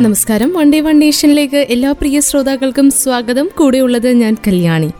[0.00, 0.52] നമസ്കാരം.
[0.52, 3.50] One day one നേഷനിലേക്ക് എല്ലാ പ്രിയ ശ്രോതാക്കൾക്കും സ്വാഗതം.
[3.58, 4.90] കൂടെയുള്ളത് ഞാൻ കല്യാണി.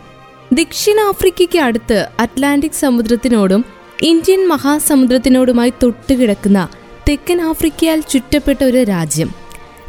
[0.53, 3.65] ദക്ഷിണാഫ്രിക്കയ്ക്ക് അടുത്ത് അറ്റ്ലാന്റിക് സമുദ്രത്തിനോടും
[4.03, 6.69] ഇന്ത്യൻ മഹാസമുദ്രത്തിനോടുമായി തൊട്ടുകിടക്കുന്ന
[7.09, 9.31] തെക്കൻ ആഫ്രിക്കയാൽ ചുറ്റപ്പെട്ട ഒരു രാജ്യം.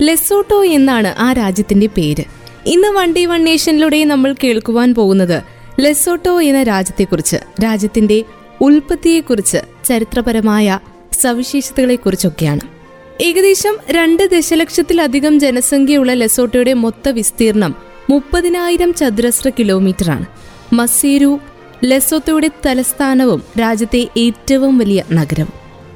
[0.01, 2.23] ലെസോട്ടോ എന്നാണ് ആ രാജ്യത്തിന്റെ പേര്.
[2.65, 5.43] ഇന്ന് വൺ ഡേ വൺ നേഷനിലൂടെ നമ്മൾ കേൾക്കുവാൻ പോകുന്നത്
[5.79, 8.23] ലെസോട്ടോ എന്ന രാജ്യത്തെക്കുറിച്ച് രാജ്യത്തിന്റെ
[8.61, 10.79] ഉൽപ്പത്തിയെക്കുറിച്ച് ചരിത്രപരമായ
[11.21, 12.74] സവിശേഷതകളെക്കുറിച്ചൊക്കെയാണ്.
[13.21, 17.75] ഏകദേശം രണ്ട് ദശലക്ഷത്തിലധികം ജനസംഖ്യയുള്ള ലെസോട്ടോയുടെ മൊത്ത വിസ്തീർണം
[18.09, 20.25] മുപ്പതിനായിരം ചതുരശ്ര കിലോമീറ്ററാണ്.
[20.73, 21.39] മസീരു
[21.83, 25.47] ലെസോത്തോയുടെ തലസ്ഥാനവും രാജ്യത്തെ ഏറ്റവും വലിയ നഗരം.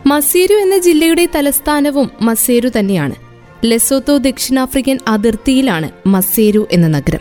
[0.07, 3.15] മസീരു എന്ന ജില്ലയുടെ തലസ്ഥാനവും മസേരു തന്നെയാണ്.
[3.65, 7.19] ലെസോത്തോ ദക്ഷിണാഫ്രിക്കൻ അതിർത്തിയിലാണ് മസേരു എന്ന നഗരം.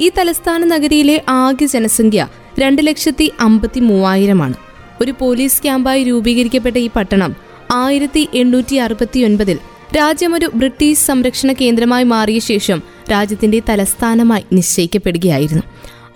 [0.00, 4.54] ഈ തലസ്ഥാന നഗരിയിലെ ആകെ ജനസംഖ്യ രണ്ട് ലക്ഷത്തി അമ്പത്തി മൂവായിരമാണ്.
[5.00, 9.58] ഒരു പോലീസ് ക്യാമ്പായി രൂപീകരിക്കപ്പെട്ട ഈ പട്ടണം ആയിരത്തി എണ്ണൂറ്റി അറുപത്തിയൊൻപതിൽ
[9.96, 15.62] രാജ്യമൊരു ബ്രിട്ടീഷ് സംരക്ഷണ കേന്ദ്രമായി മാറിയ ശേഷം രാജ്യത്തിന്റെ തലസ്ഥാനമായി നിശ്ചയിക്കപ്പെടുകയായിരുന്നു.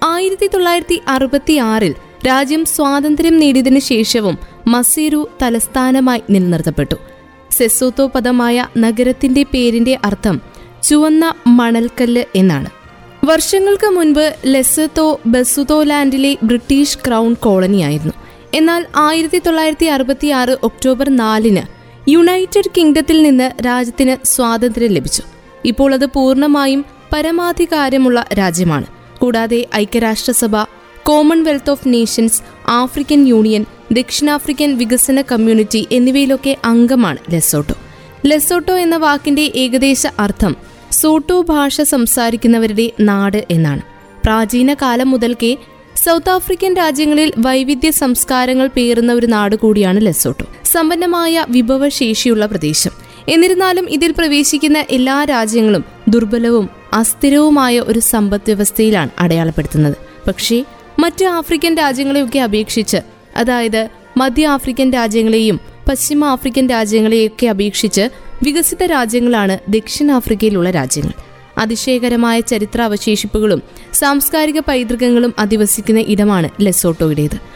[0.07, 1.95] ആയിരത്തി തൊള്ളായിരത്തി അറുപത്തി ആറിൽ
[2.27, 6.95] രാജ്യം സ്വാതന്ത്ര്യം നേടിയതിനു ശേഷവും മസീരു തലസ്ഥാനമായി നിലനിർത്തപ്പെട്ടു.
[7.51, 10.41] സെസോത്തോ പദമായ നഗരത്തിന്റെ പേരിന്റെ അർത്ഥം
[10.83, 12.71] ചുവന്ന മണൽക്കല്ല് എന്നാണ്.
[13.25, 18.13] വർഷങ്ങൾക്ക് മുൻപ് ലെസത്തോ ബസുതോലാൻഡിലെ ബ്രിട്ടീഷ് ക്രൗൺ കോളനിയായിരുന്നു.
[18.55, 21.63] എന്നാൽ ആയിരത്തി തൊള്ളായിരത്തി അറുപത്തി ആറ് ഒക്ടോബർ നാലിന്
[22.11, 25.23] യുണൈറ്റഡ് കിങ്ഡത്തിൽ നിന്ന് രാജ്യത്തിന് സ്വാതന്ത്ര്യം ലഭിച്ചു.
[25.65, 28.87] ഇപ്പോൾ അത് പൂർണമായും പരമാധികാരമുള്ള രാജ്യമാണ്.
[29.19, 30.57] കൂടാതെ ഐക്യരാഷ്ട്രസഭ
[31.03, 37.75] Commonwealth of Nations African Union ദക്ഷിണാഫ്രിക്കൻ വികസന കമ്മ്യൂണിറ്റി എന്നിവയിലൊക്കെ അംഗമാണ് ലെസോട്ടോ.
[38.27, 40.57] ലെസോട്ടോ എന്ന വാക്കിന്റെ ഏകദേശ അർത്ഥം
[40.93, 43.81] സോട്ടോ ഭാഷ സംസാരിക്കുന്നവരുടെ നാട് എന്നാണ്.
[44.25, 45.57] പ്രാചീന കാലം മുതൽക്കേ
[45.97, 50.47] സൗത്ത് ആഫ്രിക്കൻ രാജ്യങ്ങളിൽ വൈവിധ്യ സംസ്കാരങ്ങൾ പേറുന്ന ഒരു നാട് കൂടിയാണ് ലെസോട്ടോ.
[50.65, 52.91] സമ്പന്നമായ വിഭവശേഷിയുള്ള പ്രദേശം.
[53.29, 59.97] എന്നിരുന്നാലും ഇതിൽ പ്രവേശിക്കുന്ന എല്ലാ രാജ്യങ്ങളും ദുർബലവും അസ്ഥിരവുമായ ഒരു സമ്പദ് വ്യവസ്ഥയിലാണ് അടയാളപ്പെടുത്തുന്നത്.
[60.29, 60.65] പക്ഷേ
[60.99, 62.97] മറ്റ് ആഫ്രിക്കൻ രാജ്യങ്ങളെയൊക്കെ അപേക്ഷിച്ച്
[63.37, 68.09] അതായത് മധ്യ ആഫ്രിക്കൻ രാജ്യങ്ങളെയും പശ്ചിമ ആഫ്രിക്കൻ രാജ്യങ്ങളെയൊക്കെ അപേക്ഷിച്ച്
[68.43, 71.34] വികസിത രാജ്യങ്ങളാണ് ദക്ഷിണാഫ്രിക്കയിലുള്ള രാജ്യങ്ങൾ.
[71.59, 77.55] അതിശയകരമായ ചരിത്ര അവശേഷിപ്പുകളും സാംസ്കാരിക പൈതൃകങ്ങളും അധിവസിക്കുന്ന ഇടമാണ് ലെസോട്ടോയുടേത്.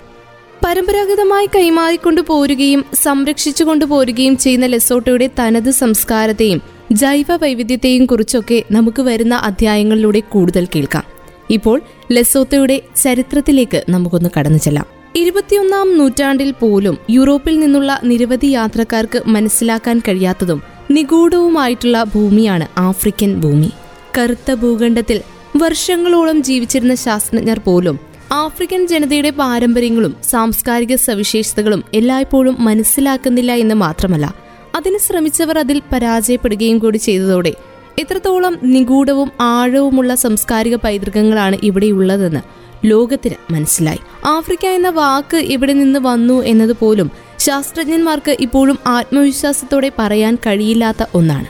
[0.65, 10.21] പരമ്പരാഗതമായി കൈമാറിക്കൊണ്ടു പോരുകയും സംരക്ഷിച്ചു കൊണ്ടുപോരുകയും ചെയ്യുന്ന ലെസോട്ടോയുടെ തനത് സംസ്കാരത്തെയും ജൈവ വൈവിധ്യത്തെയും കുറിച്ചൊക്കെ നമുക്ക് വരുന്ന അധ്യായങ്ങളിലൂടെ
[10.21, 11.05] കൂടുതൽ കേൾക്കാം.
[11.51, 14.87] ഇപ്പോൾ ലെസോത്തോയുടെ ചരിത്രത്തിലേക്ക് നമുക്കൊന്ന് കടന്നു ചെല്ലാം.
[15.17, 23.71] ഇരുപത്തിയൊന്നാം നൂറ്റാണ്ടിൽ പോലും യൂറോപ്പിൽ നിന്നുള്ള നിരവധി യാത്രക്കാർക്ക് മനസ്സിലാക്കാൻ കഴിയാത്തതും നിഗൂഢവുമായിട്ടുള്ള ഭൂമിയാണ് ആഫ്രിക്കൻ ഭൂമി.
[24.19, 25.21] കറുത്ത ഭൂഖണ്ഡത്തിൽ
[25.57, 27.99] വർഷങ്ങളോളം ജീവിച്ചിരുന്ന ശാസ്ത്രജ്ഞർ പോലും
[28.33, 34.35] ആഫ്രിക്കൻ ജനതയുടെ പാരമ്പര്യങ്ങളും സാംസ്കാരിക സവിശേഷതകളും എല്ലായ്പ്പോഴും മനസ്സിലാക്കുന്നില്ല എന്ന് മാത്രമല്ല
[34.75, 37.53] അതിന് ശ്രമിച്ചവർ അതിൽ പരാജയപ്പെടുകയും കൂടി ചെയ്തതോടെ
[37.99, 42.41] എത്രത്തോളം നിഗൂഢവും ആഴവുമുള്ള സാംസ്കാരിക പൈതൃകങ്ങളാണ് ഇവിടെയുള്ളതെന്ന്
[42.87, 43.99] ലോകത്തിന് മനസ്സിലായി.
[44.25, 51.47] ആഫ്രിക്ക എന്ന വാക്ക് ഇവിടെ നിന്ന് വന്നു എന്നത് പോലും ശാസ്ത്രജ്ഞന്മാർക്ക് ഇപ്പോഴും ആത്മവിശ്വാസത്തോടെ പറയാൻ കഴിയില്ലാത്ത ഒന്നാണ്.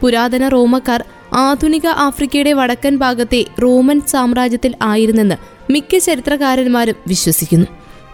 [0.00, 1.04] പുരാതന റോമക്കാർ
[1.36, 5.34] ആധുനിക ആഫ്രിക്കയുടെ വടക്കൻ ഭാഗത്തെ റോമൻ സാമ്രാജ്യത്തിൽ ആയിരുന്നെന്ന്
[5.72, 7.66] മിക്ക ചരിത്രകാരന്മാരും വിശ്വസിക്കുന്നു.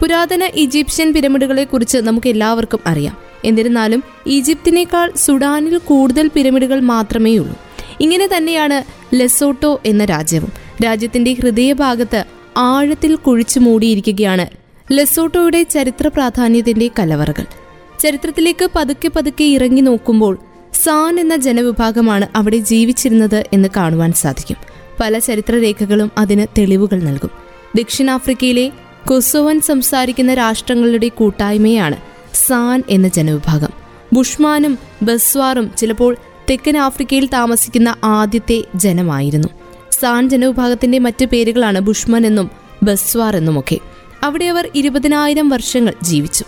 [0.03, 3.17] പുരാതന ഈജിപ്ഷ്യൻ പിരമിഡുകളെക്കുറിച്ച് നമുക്ക് എല്ലാവർക്കും അറിയാം.
[3.45, 7.57] എന്നിരുന്നാലും ഈജിപ്തിനേക്കാൾ സുഡാനിൽ കൂടുതൽ പിരമിഡുകൾ മാത്രമേ ഉള്ളൂ
[8.01, 8.85] ഇങ്ങനെ തന്നെയാണ്
[9.15, 10.53] ലെസോട്ടോ എന്ന രാജ്യവും.
[10.85, 12.25] രാജ്യത്തിന്റെ ഹൃദയഭാഗത്ത്
[12.57, 14.47] ആഴത്തിൽ കുഴിച്ചു മൂടിയിരിക്കുകയാണ്
[14.93, 17.47] ലെസോട്ടോയുടെ ചരിത്ര പ്രാധാന്യത്തിന്റെ കലവറകൾ.
[18.01, 20.39] ചരിത്രത്തിലേക്ക് പതുക്കെ പതുക്കെ ഇറങ്ങി നോക്കുമ്പോൾ
[20.85, 24.57] സാൻ എന്ന ജനവിഭാഗമാണ് അവിടെ ജീവിച്ചിരുന്നത് എന്ന് കാണുവാൻ സാധിക്കും.
[25.01, 27.31] പല ചരിത്രരേഖകളും അതിന് തെളിവുകൾ നൽകും.
[27.77, 28.73] ദക്ഷിണാഫ്രിക്കയിലെ
[29.07, 31.97] കൊസോവൻ സംസാരിക്കുന്ന രാഷ്ട്രങ്ങളുടെ കൂട്ടായ്മയാണ്
[32.35, 33.69] സാൻ എന്ന ജനവിഭാഗം.
[34.13, 36.17] ബുഷ്മാനും ബസ്വാറും ചിലപ്പോൾ
[36.51, 39.49] തെക്കൻ ആഫ്രിക്കയിൽ താമസിക്കുന്ന ആദ്യത്തെ ജനമായിരുന്നു.
[39.91, 42.51] സാൻ ജനവിഭാഗത്തിന്റെ മറ്റു പേരുകളാണ് ബുഷ്മൻ എന്നും
[42.83, 43.79] ബസ്വാർ എന്നുമൊക്കെ.
[44.23, 46.45] അവിടെ അവർ ഇരുപതിനായിരം വർഷങ്ങൾ ജീവിച്ചു.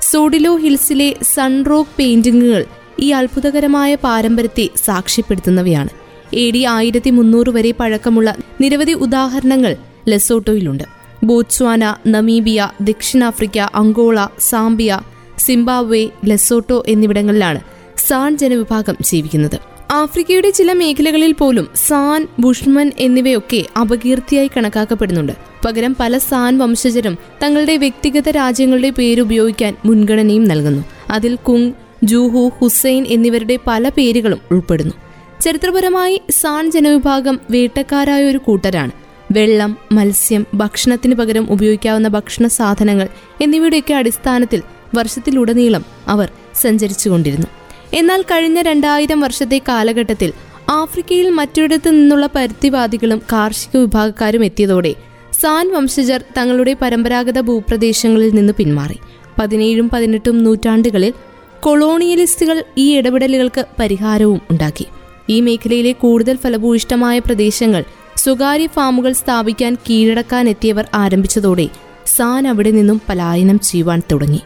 [0.00, 2.64] സോഡിലോ ഹിൽസിലെ സൺറോക്ക് പെയിന്റിങ്ങുകൾ
[3.00, 5.88] ഈ അത്ഭുതകരമായ പാരമ്പര്യത്തെ സാക്ഷ്യപ്പെടുത്തുന്നവയാണ്.
[6.34, 9.76] എ ഡി ആയിരത്തി മുന്നൂറ് വരെ പഴക്കമുള്ള നിരവധി ഉദാഹരണങ്ങൾ
[10.08, 10.84] ലെസോട്ടോയിലുണ്ട്.
[11.22, 15.00] ബോട്സ്വാന നമീബിയ ദക്ഷിണാഫ്രിക്ക അങ്കോള സാംബിയ
[15.38, 17.60] സിംബാബ്വെ ലെസോട്ടോ എന്നിവിടങ്ങളിലാണ്
[18.08, 19.58] സാൻ ജനവിഭാഗം ജീവിക്കുന്നത്.
[19.92, 25.32] ആഫ്രിക്കയുടെ ചില മേഖലകളിൽ പോലും സാൻ ബുഷ്മൻ എന്നിവയൊക്കെ അപകീർത്തിയായി കണക്കാക്കപ്പെടുന്നുണ്ട്.
[25.64, 30.84] പകരം പല സാൻ വംശജരും തങ്ങളുടെ വ്യക്തിഗത രാജ്യങ്ങളുടെ പേരുപയോഗിക്കാൻ മുൻഗണനയും നൽകുന്നു.
[31.10, 31.72] അതിൽ കുങ്
[32.04, 34.94] ജൂഹു ഹുസൈൻ എന്നിവരുടെ പല പേരുകളും ഉൾപ്പെടുന്നു.
[35.40, 38.90] ചരിത്രപരമായി സാൻ ജനവിഭാഗം വേട്ടക്കാരായ ഒരു കൂട്ടരാണ്.
[39.32, 43.08] വെള്ളം മത്സ്യം ഭക്ഷണത്തിന് പകരം ഉപയോഗിക്കാവുന്ന ഭക്ഷണ സാധനങ്ങൾ
[43.40, 44.62] എന്നിവയുടെയൊക്കെ അടിസ്ഥാനത്തിൽ
[44.94, 47.46] വർഷത്തിലുടനീളം അവർ സഞ്ചരിച്ചുകൊണ്ടിരുന്നു.
[47.94, 50.32] എന്നാൽ കഴിഞ്ഞ രണ്ടായിരം വർഷത്തെ കാലഘട്ടത്തിൽ
[50.70, 54.94] ആഫ്രിക്കയിൽ മറ്റൊരിടത്തു നിന്നുള്ള പരുത്തിവാദികളും കാർഷിക വിഭാഗക്കാരും എത്തിയതോടെ
[55.40, 58.98] സാൻ വംശജർ തങ്ങളുടെ പരമ്പരാഗത ഭൂപ്രദേശങ്ങളിൽ നിന്ന് പിന്മാറി.
[59.40, 61.12] പതിനേഴും പതിനെട്ടും നൂറ്റാണ്ടുകളിൽ
[61.60, 64.86] കൊളോണിയലിസ്റ്റുകൾ ഈ ഇടപെടലുകൾക്ക് പരിഹാരവും ഉണ്ടാക്കി.
[65.28, 67.84] ഈ മേഖലയിലെ കൂടുതൽ ഫലഭൂയിഷ്ടമായ പ്രദേശങ്ങൾ
[68.16, 71.68] സ്വകാര്യ ഫാമുകൾ സ്ഥാപിക്കാൻ കീഴടക്കാൻ എത്തിയവർ ആരംഭിച്ചതോടെ
[72.16, 74.40] സാൻ അവിടെ നിന്നും പലായനം ചെയ്യുവാൻ തുടങ്ങി.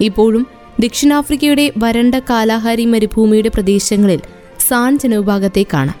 [0.00, 0.46] ഇപ്പോഴും
[0.80, 4.20] ദക്ഷിണാഫ്രിക്കയുടെ വരണ്ട കാലാഹാരി മരുഭൂമിയുടെ പ്രദേശങ്ങളിൽ
[4.68, 5.94] സാൻ ജനവിഭാഗത്തെ കാണാം.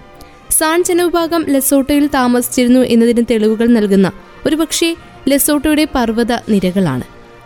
[0.50, 4.12] സാൻ ജനവിഭാഗം ലെസോട്ടോയിൽ താമസിച്ചിരുന്നു എന്നതിന് തെളിവുകൾ നൽകുന്ന
[4.46, 4.96] ഒരുപക്ഷെ
[5.28, 7.02] ലെസോട്ടോയുടെ പർവത നിരകളാണ്.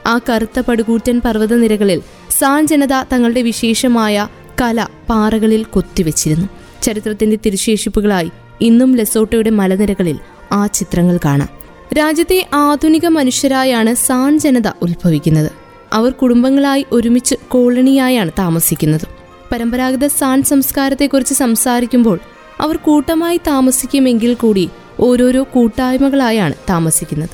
[0.06, 2.02] ആ കറുത്ത പടുകൂറ്റൻ പർവത നിരകളിൽ
[2.38, 4.28] സാൻ ജനത തങ്ങളുടെ വിശേഷമായ
[4.60, 6.48] കല പാറകളിൽ കൊത്തിവെച്ചിരുന്നു.
[6.82, 8.30] ചരിത്രത്തിന്റെ തിരുശേഷിപ്പുകളായി
[8.60, 10.18] ഇന്നും ലെസോട്ടോയുടെ മലനിരകളിൽ
[10.52, 11.48] ആ ചിത്രങ്ങൾ കാണാം.
[11.98, 15.50] രാജ്യത്തെ ആധുനിക മനുഷ്യരായാണ് സാൻ ജനത ഉത്ഭവിക്കുന്നത്.
[15.92, 19.06] അവർ കുടുംബങ്ങളായി ഒരുമിച്ച് കോളനിയായാണ് താമസിക്കുന്നത്.
[19.52, 22.18] പരമ്പരാഗത സാൻ സംസ്കാരത്തെക്കുറിച്ച് സംസാരിക്കുമ്പോൾ
[22.60, 24.70] അവർ കൂട്ടമായി താമസിക്കുമെങ്കിൽ കൂടി
[25.00, 27.30] ഓരോരോ കൂട്ടായ്മകളായാണ് താമസിക്കുന്നത്.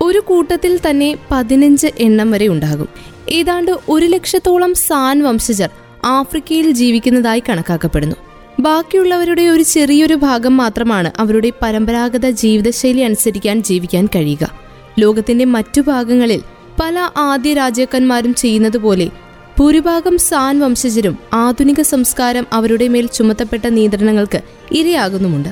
[0.00, 2.88] ഒരു കൂട്ടത്തിൽ തന്നെ പതിനഞ്ച് എണ്ണം വരെ ഉണ്ടാകും.
[3.28, 5.70] ഏതാണ്ട് ഒരു ലക്ഷത്തോളം സാൻ വംശജർ
[6.04, 8.16] ആഫ്രിക്കയിൽ ജീവിക്കുന്നതായി കണക്കാക്കപ്പെടുന്നു.
[8.60, 14.50] ബാക്കിയുള്ളവരുടെ ഒരു ചെറിയൊരു ഭാഗം മാത്രമാണ് അവരുടെ പരമ്പരാഗത ജീവിതശൈലി അനുസരിക്കാൻ ജീവിക്കാൻ കഴിയുക.
[14.98, 16.42] ലോകത്തിന്റെ മറ്റു ഭാഗങ്ങളിൽ
[16.80, 19.10] പല ആദ്യ രാജാക്കന്മാരും ചെയ്യുന്നത് പോലെ
[19.60, 24.40] ഭൂരിഭാഗം സാൻ വംശജരും ആധുനിക സംസ്കാരം അവരുടെ മേൽ ചുമത്തപ്പെട്ട നിയന്ത്രണങ്ങൾക്ക്
[24.72, 25.48] ഇരയാകുന്നുമുണ്ട്.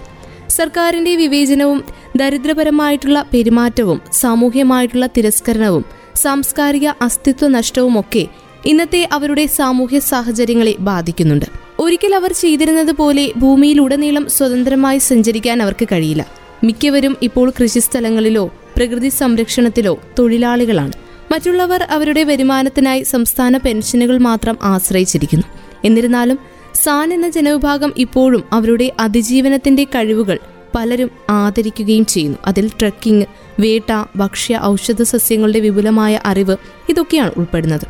[0.48, 1.84] സർക്കാരിന്റെ വിവേചനവും
[2.16, 8.26] ദരിദ്രപരമായിട്ടുള്ള പെരുമാറ്റവും സാമൂഹ്യമായിട്ടുള്ള തിരസ്കരണവും സാംസ്കാരിക അസ്തിത്വ നഷ്ടവുമൊക്കെ
[8.66, 11.46] ഇന്നത്തെ അവരുടെ സാമൂഹ്യ സാഹചര്യങ്ങളെ ബാധിക്കുന്നുണ്ട്.
[11.78, 16.26] ഒരിക്കൽ അവർ ചെയ്തിരുന്നത് പോലെ ഭൂമിയിലുടനീളം സ്വതന്ത്രമായി സഞ്ചരിക്കാൻ അവർക്ക് കഴിയില്ല.
[16.64, 20.92] മിക്കവരും ഇപ്പോൾ കൃഷിസ്ഥലങ്ങളിലോ പ്രകൃതി സംരക്ഷണത്തിലോ തൊഴിലാളികളാണ്.
[21.32, 25.46] മറ്റുള്ളവർ അവരുടെ വരുമാനത്തിനായി സംസ്ഥാന പെൻഷനുകൾ മാത്രം ആശ്രയിച്ചിരിക്കുന്നു.
[25.84, 26.38] എന്നിരുന്നാലും
[26.74, 30.38] സാൻ എന്ന ജനവിഭാഗം ഇപ്പോഴും അവരുടെ അതിജീവനത്തിന്റെ കഴിവുകൾ
[30.74, 32.38] പലരും ആദരിക്കുകയും ചെയ്യുന്നു.
[32.46, 33.26] അതിൽ ട്രക്കിംഗ്
[33.60, 36.56] വേട്ട ഭക്ഷ്യ ഔഷധ സസ്യങ്ങളുടെ വിപുലമായ അറിവ്
[36.88, 37.86] ഇതൊക്കെയാണ് ഉൾപ്പെടുന്നത്.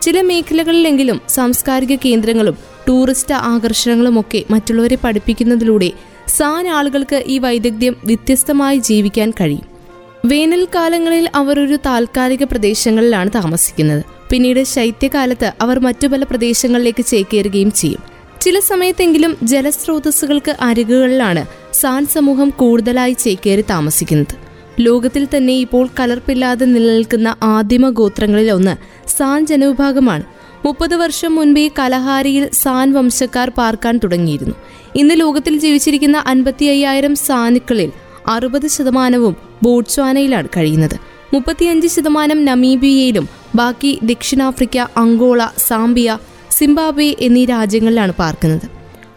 [0.00, 2.56] ചില മേഖലകളിലെങ്കിലും സാംസ്കാരിക കേന്ദ്രങ്ങളും
[2.88, 5.92] ടൂറിസ്റ്റ് ആകർഷണങ്ങളുമൊക്കെ മറ്റുള്ളവരെ പഠിപ്പിക്കുന്നതിലൂടെ
[6.28, 9.78] സാൻ ആളുകൾക്ക് ഈ വൈദഗ്ധ്യം വ്യത്യസ്തമായി ജീവിക്കാൻ കഴിയും.
[10.24, 14.04] വേനൽക്കാലങ്ങളിൽ അവർ ഒരു താൽക്കാലിക പ്രദേശങ്ങളിലാണ് താമസിക്കുന്നത്.
[14.30, 17.98] പിന്നീട് ശൈത്യകാലത്ത് അവർ മറ്റു പല പ്രദേശങ്ങളിലേക്ക് ചേക്കേറുകയും ചെയ്യും.
[18.40, 21.46] ചില സമയത്തെങ്കിലും ജലസ്രോതസ്സുകൾക്ക് അരികുകളിലാണ്
[21.80, 24.34] സാൻ സമൂഹം കൂടുതലായി ചേക്കേറി താമസിക്കുന്നത്.
[24.80, 28.74] ലോകത്തിൽ തന്നെ ഇപ്പോൾ കലർപ്പില്ലാതെ നിലനിൽക്കുന്ന ആദിമ ഗോത്രങ്ങളിൽ ഒന്ന്
[29.08, 30.22] സാൻ ജനവിഭാഗമാണ്.
[30.66, 34.54] മുപ്പത് വർഷം മുൻപേ കലഹാരിയിൽ സാൻ വംശക്കാർ പാർക്കാൻ തുടങ്ങിയിരുന്നു.
[34.96, 37.92] ഇന്ന് ലോകത്തിൽ ജീവിച്ചിരിക്കുന്ന അൻപത്തി അയ്യായിരം സാനുക്കളിൽ
[38.26, 40.96] അറുപത് ശതമാനവും ബോട്സ്വാനയിലാണ് കഴിയുന്നത്.
[41.34, 46.18] മുപ്പത്തിയഞ്ച് ശതമാനം നമീബിയയിലും ബാക്കി ദക്ഷിണാഫ്രിക്ക അങ്കോള സാംബിയ
[46.50, 48.66] സിംബാബ്വെ എന്നീ രാജ്യങ്ങളിലാണ് പാർക്കുന്നത്.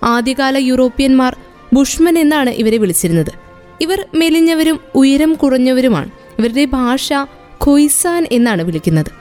[0.03, 1.35] ആദ്യകാല യൂറോപ്യന്മാർ
[1.73, 3.31] ബുഷ്മൻ എന്നാണ് ഇവരെ വിളിച്ചിരുന്നത്.
[3.81, 6.11] ഇവർ മെലിഞ്ഞവരും ഉയരം കുറഞ്ഞവരുമാണ്.
[6.39, 7.13] ഇവരുടെ ഭാഷ
[7.67, 9.11] ഖൊയ്സാൻ എന്നാണ് വിളിക്കുന്നത്.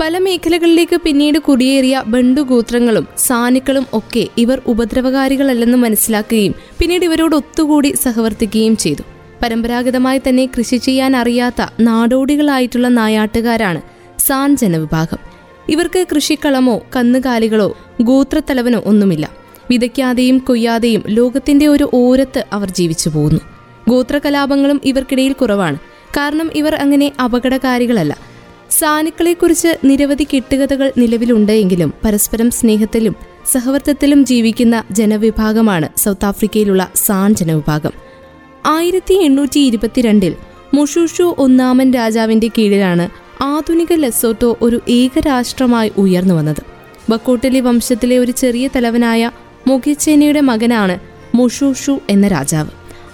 [0.00, 9.02] പല മേഖലകളിലേക്ക് പിന്നീട് കുടിയേറിയ ബന്ധുഗോത്രങ്ങളും സാനുക്കളും ഒക്കെ ഇവർ ഉപദ്രവകാരികളല്ലെന്ന് മനസ്സിലാക്കുകയും പിന്നീട് ഇവരോട് ഒത്തുകൂടി സഹവർത്തിക്കുകയും ചെയ്തു.
[9.42, 13.80] പരമ്പരാഗതമായി തന്നെ കൃഷി ചെയ്യാൻ അറിയാത്ത നാടോടികളായിട്ടുള്ള നായാട്ടുകാരാണ്
[14.18, 15.18] സാൻ ജനവിഭാഗം.
[15.68, 19.45] ഇവർക്ക് കൃഷിക്കളമോ കന്നുകാലികളോ ഗോത്രത്തലവനോ ഒന്നുമില്ല.
[19.70, 23.40] വിതയ്ക്കാതെയും കൊയ്യാതെയും ലോകത്തിന്റെ ഒരു ഓരത്ത് അവർ ജീവിച്ചു പോകുന്നു.
[23.88, 25.76] ഗോത്രകലാപങ്ങളും ഇവർക്കിടയിൽ കുറവാണ്.
[26.16, 28.18] കാരണം ഇവർ അങ്ങനെ അപകടകാരികളല്ല.
[28.70, 33.16] സാനുക്കളെക്കുറിച്ച് നിരവധി കെട്ടുകഥകൾ നിലവിലുണ്ടെങ്കിലും പരസ്പരം സ്നേഹത്തിലും
[33.52, 37.90] സഹവർത്തത്തിലും ജീവിക്കുന്ന ജനവിഭാഗമാണ് സൗത്ത് ആഫ്രിക്കയിലുള്ള സാൻ ജനവിഭാഗം.
[38.66, 40.34] ആയിരത്തി എണ്ണൂറ്റി ഇരുപത്തിരണ്ടിൽ
[40.74, 43.08] മുഷൂഷു ഒന്നാമൻ രാജാവിന്റെ കീഴിലാണ്
[43.42, 46.62] ആധുനിക ലെസോട്ടോ ഒരു ഏകരാഷ്ട്രമായി ഉയർന്നു വന്നത്
[47.10, 49.30] ബക്കോട്ടിലെ വംശത്തിലെ ഒരു ചെറിയ തലവനായ
[49.68, 50.98] മുഖ്യച്ചേനയുടെ മകനാണ്
[51.34, 52.70] മുഷൂഷു എന്ന രാജാവ്.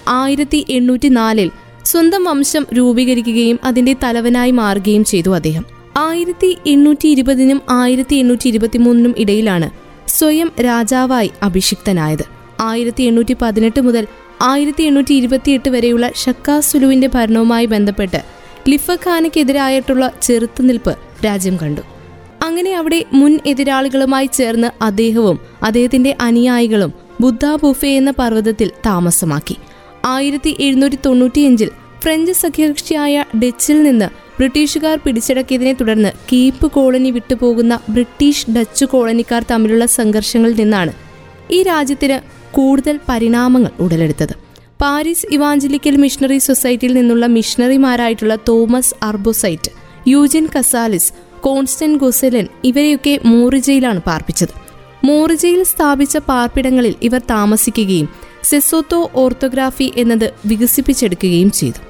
[0.09, 1.51] ആയിരത്തി എണ്ണൂറ്റി നാലിൽ
[1.85, 5.65] സ്വന്തം വംശം രൂപീകരിക്കുകയും അതിന്റെ തലവനായി മാറുകയും ചെയ്തു അദ്ദേഹം.
[5.97, 9.71] ആയിരത്തി എണ്ണൂറ്റി ഇരുപതിനും ആയിരത്തി എണ്ണൂറ്റി ഇരുപത്തിമൂന്നിനും ഇടയിലാണ്
[10.09, 12.25] സ്വയം രാജാവായി അഭിഷിക്തനായത്.
[12.61, 14.07] ആയിരത്തി എണ്ണൂറ്റി പതിനെട്ട് മുതൽ
[14.43, 18.21] ആയിരത്തി എണ്ണൂറ്റി ഇരുപത്തിയെട്ട് വരെയുള്ള ഷക്കാ സുലുവിന്റെ ഭരണവുമായി ബന്ധപ്പെട്ട്
[18.69, 21.83] ലിഫഖാനയ്ക്കെതിരായിട്ടുള്ള ചെറുത്തുനിൽപ്പ് രാജ്യം കണ്ടു.
[22.47, 29.57] അങ്ങനെ അവിടെ മുൻ എതിരാളികളുമായി ചേർന്ന് അദ്ദേഹവും അദ്ദേഹത്തിന്റെ അനുയായികളും ബുദ്ധ ബുഫെ എന്ന പർവതത്തിൽ താമസമാക്കി.
[30.05, 31.71] ആയിരത്തി എഴുന്നൂറ്റി തൊണ്ണൂറ്റിയഞ്ചിൽ
[32.03, 34.09] ഫ്രഞ്ച് സഖ്യകക്ഷിയായ ഡച്ചിൽ നിന്ന്
[34.39, 40.93] ബ്രിട്ടീഷുകാർ പിടിച്ചടക്കിയതിനെ തുടർന്ന് കീപ്പ് കോളനി വിട്ടുപോകുന്ന ബ്രിട്ടീഷ് ഡച്ച് കോളനിക്കാർ തമ്മിലുള്ള സംഘർഷങ്ങളിൽ നിന്നാണ്
[41.51, 42.17] ഈ രാജ്യത്തിന്
[42.53, 44.35] കൂടുതൽ പരിണാമങ്ങൾ ഉടലെടുത്തത്.
[44.81, 49.71] പാരീസ് ഇവാഞ്ചലിക്കൽ മിഷണറി സൊസൈറ്റിയിൽ നിന്നുള്ള മിഷണറിമാരായിട്ടുള്ള തോമസ് അർബോസൈറ്റ്
[50.07, 51.13] യൂജിൻ കസാലിസ്
[51.45, 54.53] കോൺസ്റ്റൻ ഗൊസെലൻ ഇവരെയൊക്കെ മോറിജയിലാണ് പാർപ്പിച്ചത്.
[55.05, 58.09] മോറിജയിൽ സ്ഥാപിച്ച പാർപ്പിടങ്ങളിൽ ഇവർ താമസിക്കുകയും
[58.43, 61.81] സെസോത്തോ ഓർത്തോഗ്രാഫി എന്നത് വികസിപ്പിച്ചെടുക്കുകയും ചെയ്തു.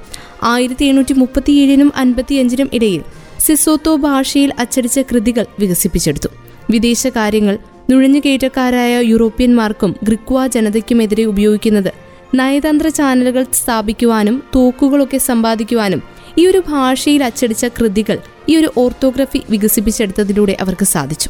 [0.43, 3.01] ആയിരത്തി എണ്ണൂറ്റി മുപ്പത്തിയേഴിനും അൻപത്തിയഞ്ചിനും ഇടയിൽ
[3.39, 6.27] സെസോത്തോ ഭാഷയിൽ അച്ചടിച്ച കൃതികൾ വികസിപ്പിച്ചെടുത്തു.
[6.69, 7.57] വിദേശകാര്യങ്ങൾ
[7.89, 11.91] നുഴഞ്ഞുകയറ്റക്കാരായ യൂറോപ്യന്മാർക്കും ഗ്രിക്വ ജനതയ്ക്കുമെതിരെ ഉപയോഗിക്കുന്നത്
[12.35, 18.17] നയതന്ത്ര ചാനലുകൾ സ്ഥാപിക്കുവാനും തോക്കുകളൊക്കെ സമ്പാദിക്കുവാനും ഈ ഒരു ഭാഷയിൽ അച്ചടിച്ച കൃതികൾ
[18.49, 21.29] ഈ ഒരു ഓർത്തോഗ്രഫി വികസിപ്പിച്ചെടുത്തതിലൂടെ അവർക്ക് സാധിച്ചു.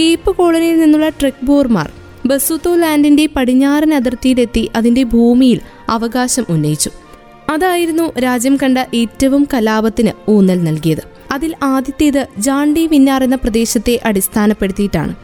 [0.00, 1.92] കേപ്പ് കോളനിയിൽ നിന്നുള്ള ട്രെക് ബോർമാർ
[2.26, 6.90] ബസുത്തോ ലാൻഡിന്റെ പടിഞ്ഞാറൻ അതിർത്തിയിലെത്തി അതിന്റെ ഭൂമിയിൽ അവകാശം ഉന്നയിച്ചു.
[7.50, 11.02] അതായിരുന്നു രാജ്യം കണ്ട ഏറ്റവും കലാപത്തിന് ഊന്നൽ നൽകിയത്.
[11.32, 15.14] അതിൽ ആദ്യത്തേത് ജാണ്ടി വിന്നാർ എന്ന പ്രദേശത്തെ അടിസ്ഥാനപ്പെടുത്തിയിട്ടാണ്.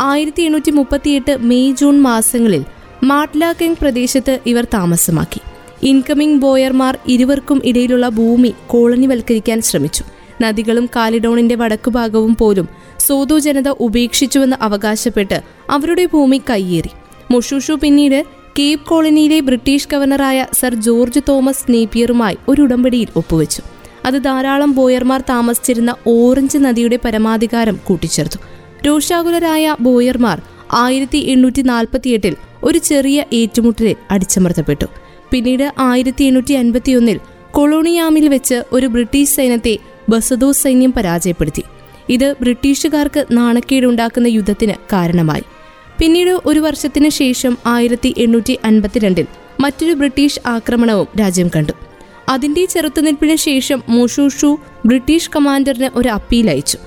[0.00, 2.64] ആയിരത്തി എണ്ണൂറ്റി മുപ്പത്തിയെട്ട് മെയ് ജൂൺ മാസങ്ങളിൽ
[3.04, 5.40] മാട്ലാകെങ് പ്രദേശത്ത് ഇവർ താമസമാക്കി.
[5.82, 10.04] ഇൻകമിംഗ് ബോയർമാർ ഇരുവർക്കും ഇടയിലുള്ള ഭൂമി കോളനിവൽക്കരിക്കാൻ ശ്രമിച്ചു.
[10.42, 16.90] നദികളും കാലിഡോണിന്റെ വടക്കുഭാഗവും പോലും സോതു ജനത ഉപേക്ഷിച്ചുവെന്ന് അവകാശപ്പെട്ട് അവരുടെ ഭൂമി കയ്യേറി.
[17.30, 18.24] മുഷൂഷു പിന്നീട്
[18.58, 23.62] കേപ്പ് കോളനിയിലെ ബ്രിട്ടീഷ് ഗവർണറായ സർ ജോർജ് തോമസ് നേപ്പിയറുമായി ഒരു ഉടമ്പടിയിൽ ഒപ്പുവെച്ചു.
[24.04, 28.38] അത് ധാരാളം ബോയർമാർ താമസിച്ചിരുന്ന ഓറഞ്ച് നദിയുടെ പരമാധികാരം കൂട്ടിച്ചേർത്തു.
[28.86, 34.86] രോഷാകുലരായ ബോയർമാർ ആയിരത്തി എണ്ണൂറ്റി നാൽപ്പത്തിയെട്ടിൽ ഒരു ചെറിയ ഏറ്റുമുട്ടലിൽ അടിച്ചമർത്തപ്പെട്ടു.
[35.32, 37.20] പിന്നീട് ആയിരത്തി എണ്ണൂറ്റി അൻപത്തിയൊന്നിൽ
[37.50, 41.62] കൊളോണിയാമിൽ വെച്ച് ഒരു ബ്രിട്ടീഷ് സൈന്യത്തെ ബസദോസ് സൈന്യം പരാജയപ്പെടുത്തി.
[42.08, 45.42] ഇത് ബ്രിട്ടീഷുകാർക്ക് നാണക്കേടുണ്ടാക്കുന്ന യുദ്ധത്തിന് കാരണമായി.
[45.98, 49.26] പിന്നീട് ഒരു വർഷത്തിന് ശേഷം ആയിരത്തി എണ്ണൂറ്റി അൻപത്തിരണ്ടിൽ
[49.60, 51.72] മറ്റൊരു ബ്രിട്ടീഷ് ആക്രമണവും രാജ്യം കണ്ടു.
[52.28, 56.78] അതിന്റെ ചെറുത്തുനിൽപ്പിന് ശേഷം മൊഷൂഷു ബ്രിട്ടീഷ് കമാൻഡറിന് ഒരു അപ്പീൽ അയച്ചു.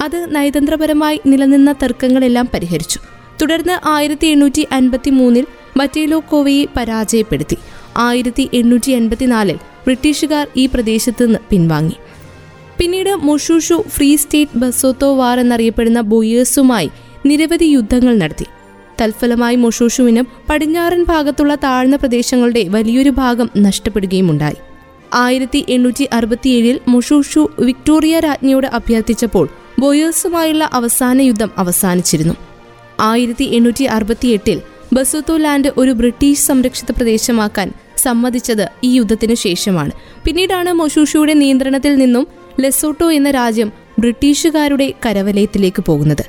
[0.00, 3.00] അത് നയതന്ത്രപരമായി നിലനിന്ന തർക്കങ്ങളെല്ലാം പരിഹരിച്ചു.
[3.42, 7.56] തുടർന്ന് ആയിരത്തി എണ്ണൂറ്റി അൻപത്തി മൂന്നിൽ മറ്റേലോക്കോവയെ പരാജയപ്പെടുത്തി.
[7.98, 11.96] ആയിരത്തി എണ്ണൂറ്റി എൺപത്തിനാലിൽ ബ്രിട്ടീഷുകാർ ഈ പ്രദേശത്ത് നിന്ന് പിൻവാങ്ങി.
[12.78, 16.90] പിന്നീട് മുഷൂഷു ഫ്രീ സ്റ്റേറ്റ് ബസോത്തോ വാർ എന്നറിയപ്പെടുന്ന ബോയേഴ്സുമായി
[17.26, 18.46] നിരവധി യുദ്ധങ്ങൾ നടത്തി.
[19.00, 24.56] തൽഫലമായി മൊഷൂഷുവിനും പടിഞ്ഞാറൻ ഭാഗത്തുള്ള താഴ്ന്ന പ്രദേശങ്ങളുടെ വലിയൊരു ഭാഗം നഷ്ടപ്പെടുകയുമുണ്ടായി.
[25.14, 32.34] ആയിരത്തി എണ്ണൂറ്റി അറുപത്തിയേഴിൽ മൊഷൂഷു വിക്ടോറിയ രാജ്ഞിയോട് അഭ്യർത്ഥിച്ചപ്പോൾ ബോയേഴ്സുമായുള്ള അവസാന യുദ്ധം അവസാനിച്ചിരുന്നു.
[33.00, 34.60] ആയിരത്തി എണ്ണൂറ്റി അറുപത്തിയെട്ടിൽ
[34.92, 39.90] ബസോത്തോ ലാൻഡ് ഒരു ബ്രിട്ടീഷ് സംരക്ഷിത പ്രദേശമാക്കാൻ സമ്മതിച്ചത് ഈ യുദ്ധത്തിനു ശേഷമാണ്.
[40.24, 42.26] പിന്നീടാണ് മൊഷൂഷുയുടെ നിയന്ത്രണത്തിൽ നിന്നും
[42.60, 46.24] ലെസോട്ടോ എന്ന രാജ്യം ബ്രിട്ടീഷുകാരുടെ കരവലയത്തിലേക്ക് പോകുന്നത്.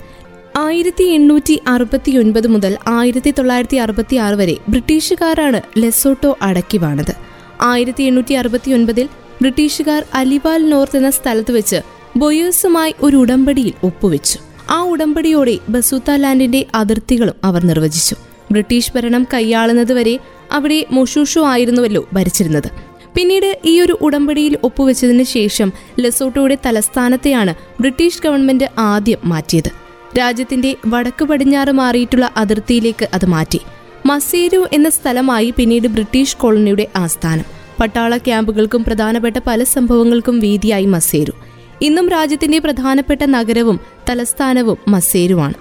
[0.57, 7.13] ആയിരത്തി എണ്ണൂറ്റി അറുപത്തി ഒൻപത് മുതൽ ആയിരത്തി തൊള്ളായിരത്തി അറുപത്തി ആറ് വരെ ബ്രിട്ടീഷുകാരാണ് ലെസോട്ടോ അടക്കി വാണത്.
[7.61, 9.09] ആയിരത്തി എണ്ണൂറ്റി അറുപത്തി ഒൻപതിൽ
[9.41, 11.79] ബ്രിട്ടീഷുകാർ അലിവാൽ നോർത്ത് എന്ന സ്ഥലത്ത് വെച്ച്
[12.17, 14.39] ബൊയേഴ്സുമായി ഒരു ഉടമ്പടിയിൽ ഒപ്പുവെച്ചു.
[14.69, 18.15] ആ ഉടമ്പടിയോടെ ബസൂത്ത ലാൻഡിന്റെ അതിർത്തികളും അവർ നിർവചിച്ചു.
[18.51, 20.19] ബ്രിട്ടീഷ് ഭരണം കൈയാളുന്നതുവരെ
[20.51, 22.71] അവിടെ മൊഷൂഷു ആയിരുന്നുവല്ലോ ഭരിച്ചിരുന്നത്.
[23.15, 29.71] പിന്നീട് ഈ ഒരു ഉടമ്പടിയിൽ ഒപ്പുവെച്ചതിന് ശേഷം ലെസോട്ടോയുടെ തലസ്ഥാനത്തെയാണ് ബ്രിട്ടീഷ് ഗവൺമെന്റ് ആദ്യം മാറ്റിയത്.
[30.19, 33.59] രാജ്യത്തിന്റെ വടക്കു പടിഞ്ഞാറ് മാറിയിട്ടുള്ള അതിർത്തിയിലേക്ക് അത് മാറ്റി.
[34.05, 37.45] മസേരു എന്ന സ്ഥലമായി പിന്നീട് ബ്രിട്ടീഷ് കോളനിയുടെ ആസ്ഥാനം.
[37.81, 41.33] പട്ടാള ക്യാമ്പുകൾക്കും പ്രധാനപ്പെട്ട പല സംഭവങ്ങൾക്കും വേദിയായി മസേരു
[41.81, 43.79] ഇന്നും രാജ്യത്തിന്റെ പ്രധാനപ്പെട്ട നഗരവും
[44.09, 45.53] തലസ്ഥാനവും മസേരുവാണ്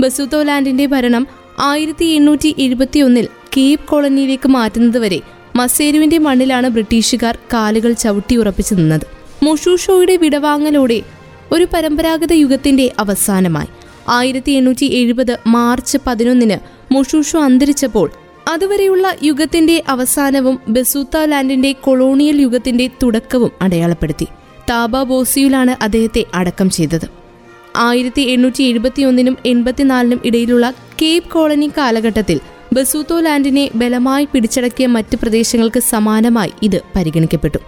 [0.00, 1.26] ബസുത്തോലാൻഡിന്റെ ഭരണം
[1.58, 5.20] ആയിരത്തി എണ്ണൂറ്റി എഴുപത്തിയൊന്നിൽ കേപ്പ് കോളനിയിലേക്ക് മാറ്റുന്നതുവരെ
[5.56, 9.06] മസേരുവിന്റെ മണ്ണിലാണ് ബ്രിട്ടീഷുകാർ കാലുകൾ ചവിട്ടിയുറപ്പിച്ചു നിന്നത്.
[9.44, 11.02] മൊഷൂഷോയുടെ വിടവാങ്ങലോടെ
[11.52, 13.66] ഒരു പരമ്പരാഗത യുഗത്തിന്റെ അവസാനമായി.
[14.08, 16.58] ആയിരത്തി എണ്ണൂറ്റി എഴുപത് മാർച്ച് പതിനൊന്നിന്
[16.94, 18.10] മൊഷൂഷോ അന്തരിച്ചപ്പോൾ
[18.50, 24.26] അതുവരെയുള്ള യുഗത്തിന്റെ അവസാനവും ബസൂത്ത ലാൻഡിന്റെ കൊളോണിയൽ യുഗത്തിന്റെ തുടക്കവും അടയാളപ്പെടുത്തി.
[24.70, 27.21] താബ ബോസിയിലാണ് അദ്ദേഹത്തെ അടക്കം ചെയ്തത്.
[27.76, 32.40] ആയിരത്തി എണ്ണൂറ്റി എഴുപത്തിയൊന്നിനും എൺപത്തിനാലിനും ഇടയിലുള്ള കേപ്പ് കോളനി കാലഘട്ടത്തിൽ
[32.72, 37.58] ബസൂത്തോ ലാൻഡിനെ ബലമായി പിടിച്ചടക്കിയ മറ്റ് പ്രദേശങ്ങൾക്ക് സമാനമായി ഇത് പരിഗണിക്കപ്പെട്ടു.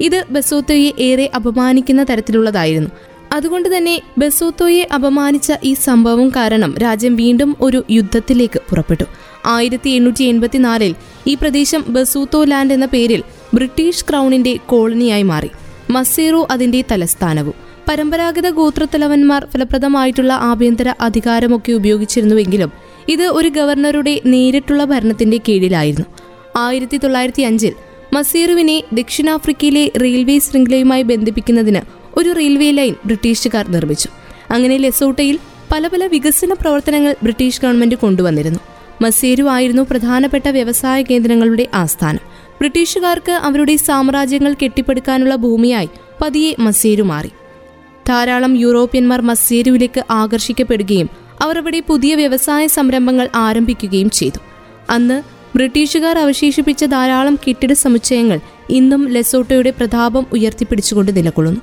[0.00, 2.90] ഇത് ബസൂത്തോയെ ഏറെ അപമാനിക്കുന്ന തരത്തിലുള്ളതായിരുന്നു.
[3.32, 9.04] അതുകൊണ്ട് തന്നെ ബസൂത്തോയെ അപമാനിച്ച ഈ സംഭവം കാരണം രാജ്യം വീണ്ടും ഒരു യുദ്ധത്തിലേക്ക് പുറപ്പെട്ടു.
[9.46, 10.94] ആയിരത്തി എണ്ണൂറ്റി എൺപത്തിനാലിൽ
[11.26, 13.22] ഈ പ്രദേശം ബസൂത്തോ ലാൻഡ് എന്ന പേരിൽ
[13.54, 15.50] ബ്രിട്ടീഷ് ക്രൗണിന്റെ കോളനിയായി മാറി.
[15.90, 17.69] മസേറോ അതിന്റെ തലസ്ഥാനവും.
[17.88, 22.72] പരമ്പരാഗത ഗോത്രത്തലവന്മാർ ഫലപ്രദമായിട്ടുള്ള ആഭ്യന്തര അധികാരമൊക്കെ ഉപയോഗിച്ചിരുന്നുവെങ്കിലും
[23.08, 26.06] ഇത് ഒരു ഗവർണറുടെ നേരിട്ടുള്ള ഭരണത്തിന്റെ കീഴിലായിരുന്നു.
[26.56, 27.72] ആയിരത്തി തൊള്ളായിരത്തി അഞ്ചിൽ
[28.12, 31.80] മസീറുവിനെ ദക്ഷിണാഫ്രിക്കയിലെ റെയിൽവേ ശൃംഖലയുമായി ബന്ധിപ്പിക്കുന്നതിന്
[32.16, 34.08] ഒരു റെയിൽവേ ലൈൻ ബ്രിട്ടീഷുകാർ നിർമ്മിച്ചു.
[34.50, 35.38] അങ്ങനെ ലെസോട്ടയിൽ
[35.72, 38.60] പല പല വികസന പ്രവർത്തനങ്ങൾ ബ്രിട്ടീഷ് ഗവൺമെന്റ് കൊണ്ടുവന്നിരുന്നു.
[39.02, 42.20] മസേരു ആയിരുന്നു പ്രധാനപ്പെട്ട വ്യവസായ കേന്ദ്രങ്ങളുടെ ആസ്ഥാനം.
[42.58, 45.88] ബ്രിട്ടീഷുകാർക്ക് അവരുടെ സാമ്രാജ്യങ്ങൾ കെട്ടിപ്പടുക്കാനുള്ള ഭൂമിയായി
[46.22, 47.30] പതിയെ മസേരു മാറി.
[48.08, 51.08] ധാരാളം യൂറോപ്യന്മാർ മസ്സേരുവിലേക്ക് ആകർഷിക്കപ്പെടുകയും
[51.40, 54.38] അവർ അവിടെ പുതിയ വ്യവസായ സംരംഭങ്ങൾ ആരംഭിക്കുകയും ചെയ്തു.
[54.90, 55.22] അന്ന്
[55.56, 58.40] ബ്രിട്ടീഷുകാർ അവശേഷിപ്പിച്ച ധാരാളം കെട്ടിട സമുച്ചയങ്ങൾ
[58.70, 61.60] ഇന്നും ലെസോട്ടോയുടെ പ്രതാപം ഉയർത്തിപ്പിടിച്ചുകൊണ്ട് നിലകൊള്ളുന്നു.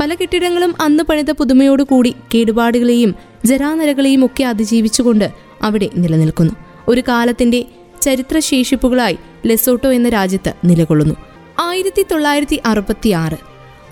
[0.00, 5.30] പല കെട്ടിടങ്ങളും അന്ന് പണിത പുതുമയോടുകൂടി കേടുപാടുകളെയും ജരാനരകളെയും ഒക്കെ അതിജീവിച്ചുകൊണ്ട്
[5.62, 6.52] അവിടെ നിലനിൽക്കുന്നു.
[6.88, 7.64] ഒരു കാലത്തിന്റെ
[8.02, 11.14] ചരിത്രശേഷിപ്പുകളായി ലെസോട്ടോ എന്ന രാജ്യത്ത് നിലകൊള്ളുന്നു.
[11.60, 13.36] ആയിരത്തി തൊള്ളായിരത്തി അറുപത്തി ആറ്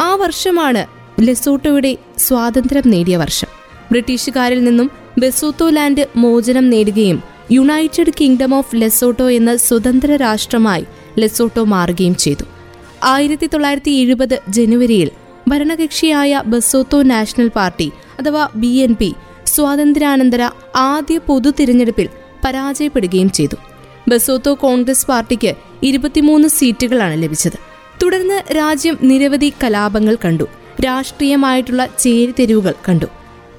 [0.03, 3.49] ആ വർഷമാണ് ലെസോട്ടോയുടെ സ്വാതന്ത്ര്യം നേടിയ വർഷം.
[3.91, 7.23] ബ്രിട്ടീഷുകാരിൽ നിന്നും ബെസോത്തോ ലാൻഡ് മോചനം നേടുകയും
[7.53, 10.85] യുണൈറ്റഡ് കിങ്ഡം ഓഫ് ലെസോട്ടോ എന്ന സ്വതന്ത്ര രാഷ്ട്രമായി
[11.19, 12.45] ലെസോട്ടോ മാറുകയും ചെയ്തു.
[13.05, 15.11] ആയിരത്തി തൊള്ളായിരത്തി എഴുപത് ജനുവരിയിൽ
[15.49, 19.15] ഭരണകക്ഷിയായ ബസോത്തോ നാഷണൽ പാർട്ടി അഥവാ ബി എൻ പി
[19.47, 22.09] സ്വാതന്ത്ര്യാനന്തര ആദ്യ പൊതു തിരഞ്ഞെടുപ്പിൽ
[22.45, 23.57] പരാജയപ്പെടുകയും ചെയ്തു.
[24.09, 27.59] ബസോത്തോ കോൺഗ്രസ് പാർട്ടിക്ക് ഇരുപത്തിമൂന്ന് സീറ്റുകളാണ് ലഭിച്ചത്.
[28.03, 30.47] തുടർന്ന് രാജ്യം നിരവധി കലാപങ്ങൾ കണ്ടു.
[30.85, 33.07] രാഷ്ട്രീയമായിട്ടുള്ള ചേരിതെരിവുകൾ കണ്ടു.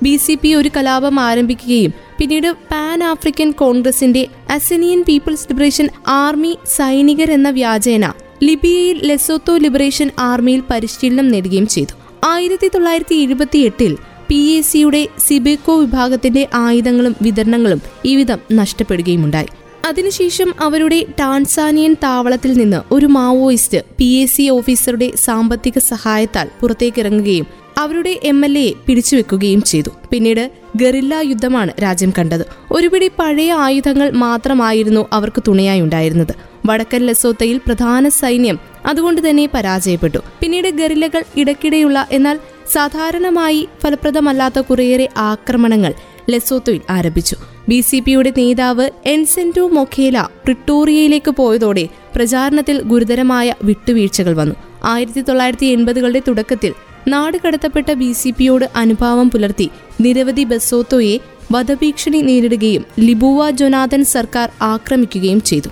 [0.03, 7.31] ബി സി പി ഒരു കലാപം ആരംഭിക്കുകയും പിന്നീട് പാൻ ആഫ്രിക്കൻ കോൺഗ്രസിന്റെ അസനിയൻ പീപ്പിൾസ് ലിബറേഷൻ ആർമി സൈനികർ
[7.31, 11.93] എന്ന വ്യാജേന ലിബിയയിൽ ലെസോത്തോ ലിബറേഷൻ ആർമിയിൽ പരിശീലനം നേടുകയും ചെയ്തു.
[12.25, 13.97] ആയിരത്തി തൊള്ളായിരത്തി എഴുപത്തി എട്ടിൽ
[14.27, 19.47] പി എ സിയുടെ സിബേക്കോ വിഭാഗത്തിന്റെ ആയുധങ്ങളും വിതരണങ്ങളും ഈ വിധം നഷ്ടപ്പെടുകയുമുണ്ടായി.
[19.87, 28.19] അതിനുശേഷം അവരുടെ ടാൻസാനിയൻ താവളത്തിൽ നിന്ന് ഒരു മാവോയിസ്റ്റ് പി എ സി ഓഫീസറുടെ സാമ്പത്തിക സഹായത്താൽ പുറത്തേക്കിറങ്ങുകയും അവരുടെ
[28.23, 29.89] എം എൽ എയെ പിടിച്ചുവെക്കുകയും ചെയ്തു.
[30.11, 32.45] പിന്നീട് ഗറില്ല യുദ്ധമാണ് രാജ്യം കണ്ടത്.
[32.71, 36.35] ഒരുപിടി പഴയ ആയുധങ്ങൾ മാത്രമായിരുന്നു അവർക്ക് തുണയായി ഉണ്ടായിരുന്നത്.
[36.65, 40.17] വടക്കൻ ലസോത്തയിൽ പ്രധാന സൈന്യം അതുകൊണ്ട് തന്നെ പരാജയപ്പെട്ടു.
[40.39, 42.39] പിന്നീട് ഗറില്ലകൾ ഇടയ്ക്കിടെയുള്ള എന്നാൽ
[42.71, 45.93] സാധാരണമായി ഫലപ്രദമല്ലാത്ത കുറേയേറെ ആക്രമണങ്ങൾ
[46.29, 47.35] ലെസോത്തോയിൽ ആരംഭിച്ചു.
[47.69, 54.55] ബി സി പിയുടെ നേതാവ് എൻസെന്റു മൊഖേല പ്രിട്ടോറിയയിലേക്ക് പോയതോടെ പ്രചാരണത്തിൽ ഗുരുതരമായ വിട്ടുവീഴ്ചകൾ വന്നു.
[54.83, 56.73] ആയിരത്തി തൊള്ളായിരത്തി എൺപതുകളുടെ തുടക്കത്തിൽ
[57.07, 59.69] നാട് കടത്തപ്പെട്ട ബി സി പിയോട് അനുഭാവം പുലർത്തി
[60.01, 61.19] നിരവധി ബസോത്തോയെ
[61.51, 65.69] വധഭീഷണി നേരിടുകയും ലിബുവ ജൊനാഥൻ സർക്കാർ ആക്രമിക്കുകയും ചെയ്തു.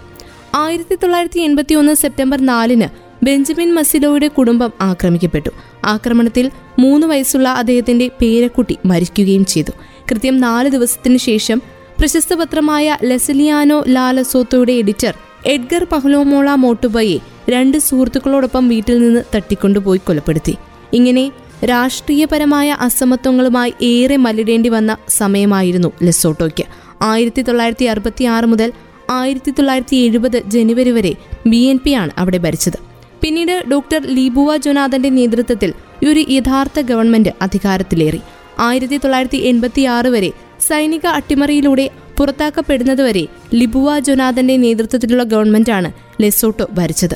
[0.55, 2.87] ആയിരത്തി തൊള്ളായിരത്തി എൺപത്തി ഒന്ന് സെപ്റ്റംബർ നാലിന്
[3.25, 5.49] ബെഞ്ചമിൻ മസിലോയുടെ കുടുംബം ആക്രമിക്കപ്പെട്ടു.
[5.85, 9.71] ആക്രമണത്തിൽ മൂന്ന് വയസ്സുള്ള അദ്ദേഹത്തിന്റെ പേരക്കുട്ടി മരിക്കുകയും ചെയ്തു.
[10.11, 11.61] കൃത്യം നാല് ദിവസത്തിനു ശേഷം
[11.99, 15.13] പ്രശസ്ത പത്രമായ ലെസലിയാനോ ലാലസോത്തോയുടെ എഡിറ്റർ
[15.45, 17.17] എഡ്ഗർ പഹ്ലോമോള മോട്ടുബയെ
[17.49, 20.55] രണ്ട് സുഹൃത്തുക്കളോടൊപ്പം വീട്ടിൽ നിന്ന് തട്ടിക്കൊണ്ടുപോയി കൊലപ്പെടുത്തി.
[20.93, 21.31] ഇങ്ങനെ
[21.65, 26.65] രാഷ്ട്രീയപരമായ അസമത്വങ്ങളുമായി ഏറെ മല്ലിടേണ്ടി വന്ന സമയമായിരുന്നു ലെസോട്ടോയ്ക്ക്.
[27.01, 28.71] ആയിരത്തി തൊള്ളായിരത്തി അറുപത്തി ആറ് മുതൽ
[29.09, 31.15] ആയിരത്തി തൊള്ളായിരത്തി എഴുപത് ജനുവരി വരെ
[31.47, 32.79] ബി എൻ പി ആണ് അവിടെ ഭരിച്ചത്.
[33.21, 35.73] പിന്നീട് ഡോക്ടർ ലീബുവ ജൊനാഥന്റെ നേതൃത്വത്തിൽ
[36.09, 38.21] ഒരു യഥാർത്ഥ ഗവൺമെന്റ് അധികാരത്തിലേറി.
[38.59, 45.91] ആയിരത്തി തൊള്ളായിരത്തി എൺപത്തി ആറ് വരെ സൈനിക അട്ടിമറിയിലൂടെ പുറത്താക്കപ്പെടുന്നതുവരെ ലിബുവ ജൊനാഥന്റെ നേതൃത്വത്തിലുള്ള ഗവൺമെന്റാണ്
[46.21, 47.15] ലെസോട്ടോ ഭരിച്ചത്.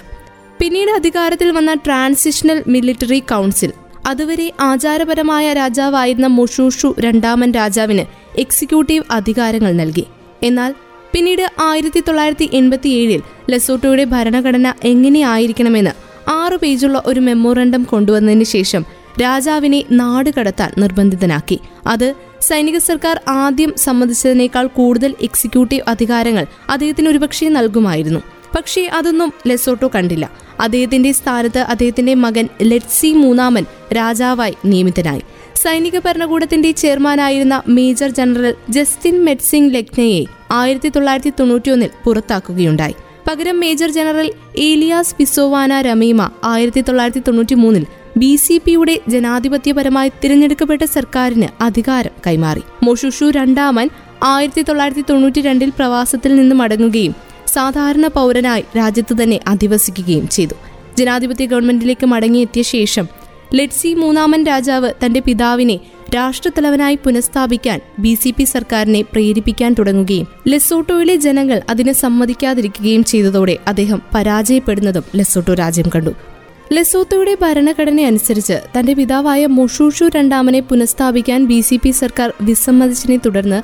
[0.59, 3.71] പിന്നീട് അധികാരത്തിൽ വന്ന ട്രാൻസിഷണൽ മിലിറ്ററി കൗൺസിൽ
[4.05, 8.05] അതുവരെ ആചാരപരമായ രാജാവായിരുന്ന മൊഷൂഷു രണ്ടാമൻ രാജാവിന്
[8.37, 10.07] എക്സിക്യൂട്ടീവ് അധികാരങ്ങൾ നൽകി.
[10.43, 10.73] എന്നാൽ
[11.13, 15.91] പിന്നീട് ആയിരത്തി തൊള്ളായിരത്തി എൺപത്തിയേഴിൽ ലെസോട്ടോയുടെ ഭരണഘടന എങ്ങനെയായിരിക്കണമെന്ന്
[16.29, 18.85] ആറു പേജുള്ള ഒരു മെമ്മോറണ്ടം കൊണ്ടുവന്നതിന് ശേഷം
[19.21, 21.59] രാജാവിനെ നാട് കടത്താൻ നിർബന്ധിതനാക്കി.
[21.87, 28.19] അത് സൈനിക സർക്കാർ ആദ്യം സമ്മതിച്ചതിനേക്കാൾ കൂടുതൽ എക്സിക്യൂട്ടീവ് അധികാരങ്ങൾ അദ്ദേഹത്തിന് ഒരുപക്ഷെ നൽകുമായിരുന്നു.
[28.57, 30.31] പക്ഷേ അതൊന്നും ലെസോട്ടോ കണ്ടില്ല.
[30.59, 35.21] അദ്ദേഹത്തിന്റെ സ്ഥാനത്ത് അദ്ദേഹത്തിന്റെ മകൻ ലെറ്റ്സി മൂന്നാമൻ രാജാവായി നിയമിതനായി.
[35.55, 42.95] സൈനിക ഭരണകൂടത്തിന്റെ ചെയർമാനായിരുന്ന മേജർ ജനറൽ ജസ്റ്റിൻ മെറ്റ്സിംഗ് ലക്നയെ ആയിരത്തി തൊള്ളായിരത്തി തൊണ്ണൂറ്റിയൊന്നിൽ പുറത്താക്കുകയുണ്ടായി.
[43.29, 47.85] പകരം major general Elias Phisoana Ramaema ആയിരത്തി തൊള്ളായിരത്തി തൊണ്ണൂറ്റി മൂന്നിൽ
[48.17, 52.61] ബി സി പിയുടെ ജനാധിപത്യപരമായി തിരഞ്ഞെടുക്കപ്പെട്ട സർക്കാരിന് അധികാരം കൈമാറി.
[52.83, 53.89] മൊഷുഷു രണ്ടാമൻ
[54.23, 57.15] ആയിരത്തി തൊള്ളായിരത്തി തൊണ്ണൂറ്റി രണ്ടിൽ പ്രവാസത്തിൽ നിന്ന് മടങ്ങുകയും
[57.47, 60.55] സാധാരണ പൗരനായി രാജ്യത്ത് തന്നെ അധിവസിക്കുകയും ചെയ്തു.
[60.97, 63.07] ജനാധിപത്യ ഗവൺമെന്റിലേക്ക് മടങ്ങിയെത്തിയ ശേഷം
[63.53, 65.79] ലെറ്റ്സി മൂന്നാമൻ രാജാവ് തന്റെ പിതാവിനെ
[66.15, 75.03] രാഷ്ട്രത്തലവനായി പുനഃസ്ഥാപിക്കാൻ ബി സി പി സർക്കാരിനെ പ്രേരിപ്പിക്കാൻ തുടങ്ങുകയും ലെസോട്ടോയിലെ ജനങ്ങൾ അതിനെ സമ്മതിക്കാതിരിക്കുകയും ചെയ്തതോടെ അദ്ദേഹം പരാജയപ്പെടുന്നതും
[75.15, 76.30] ലെസോട്ടോ രാജ്യം കണ്ടു.
[76.75, 83.59] ലെസോത്തോയുടെ ഭരണഘടന അനുസരിച്ച് തന്റെ പിതാവായ മൊഷൂഷു രണ്ടാമനെ പുനഃസ്ഥാപിക്കാൻ ബി സി പി സർക്കാർ വിസമ്മതിച്ചതിനെ തുടർന്ന്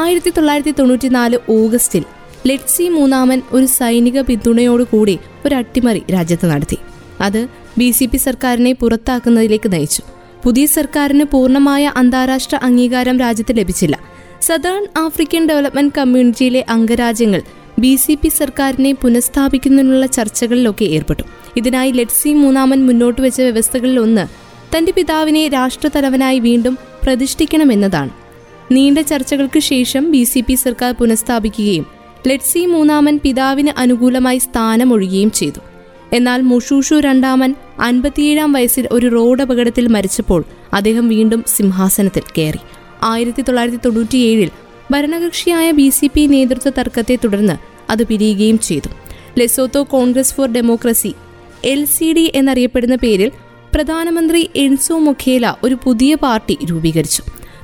[0.00, 2.04] ആയിരത്തി തൊള്ളായിരത്തി തൊണ്ണൂറ്റിനാല് ഓഗസ്റ്റിൽ
[2.46, 6.78] ലെറ്റ്സി മൂന്നാമൻ ഒരു സൈനിക പിന്തുണയോടുകൂടി ഒരു അട്ടിമറി രാജ്യത്ത് നടത്തി.
[7.20, 7.40] അത്
[7.78, 10.02] ബി സി പി സർക്കാരിനെ പുറത്താക്കുന്നതിലേക്ക് നയിച്ചു.
[10.42, 13.96] പുതിയ സർക്കാരിന് പൂർണമായ അന്താരാഷ്ട്ര അംഗീകാരം രാജ്യത്ത് ലഭിച്ചില്ല.
[14.48, 17.42] സദേൺ ആഫ്രിക്കൻ ഡെവലപ്മെന്റ് കമ്മ്യൂണിറ്റിയിലെ അംഗരാജ്യങ്ങൾ
[17.82, 21.24] ബി സി പി സർക്കാരിനെ പുനഃസ്ഥാപിക്കുന്നതിനുള്ള ചർച്ചകളിലൊക്കെ ഏർപ്പെട്ടു.
[21.56, 24.24] ഇതിനായി ലെറ്റ്സി മൂന്നാമൻ മുന്നോട്ട് വെച്ച വ്യവസ്ഥകളിൽ ഒന്ന്
[24.74, 28.12] തന്റെ പിതാവിനെ രാഷ്ട്രതലവനായി വീണ്ടും പ്രതിഷ്ഠിക്കണമെന്നതാണ്.
[28.72, 31.86] നീണ്ട ചർച്ചകൾക്ക് ശേഷം ബി സി പി സർക്കാർ പുനഃസ്ഥാപിക്കുകയും
[32.28, 35.60] ലെറ്റ്സി മൂന്നാമൻ പിതാവിന് അനുകൂലമായി സ്ഥാനമൊഴിയുകയും ചെയ്തു.
[36.12, 37.50] എന്നാൽ മുഷൂഷു രണ്ടാമൻ
[37.88, 42.60] അൻപത്തിയേഴാം വയസ്സിൽ ഒരു റോഡ് അപകടത്തിൽ മരിച്ചപ്പോൾ അദ്ദേഹം വീണ്ടും സിംഹാസനത്തിൽ കയറി.
[43.02, 44.50] ആയിരത്തി തൊള്ളായിരത്തി തൊണ്ണൂറ്റിയേഴിൽ
[44.92, 48.88] ഭരണകക്ഷിയായ ബി സി പി നേതൃത്വ തർക്കത്തെ തുടർന്ന് അത് പിരിയുകയും ചെയ്തു.
[49.38, 51.14] Lesotho Congress for Democracy
[51.64, 53.30] L C D എന്നറിയപ്പെടുന്ന പേരിൽ
[53.74, 57.22] പ്രധാനമന്ത്രി എൻസോ മൊഖേല ഒരു പുതിയ പാർട്ടി രൂപീകരിച്ചു.